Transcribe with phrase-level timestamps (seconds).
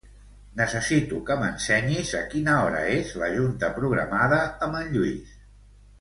[0.59, 5.41] Necessito que m'ensenyis a quina hora és la junta programada amb en Lluís.